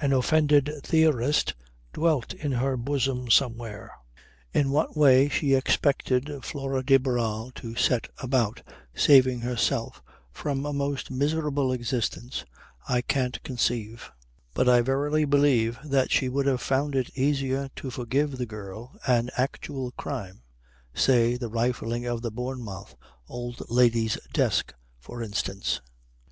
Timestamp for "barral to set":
6.96-8.06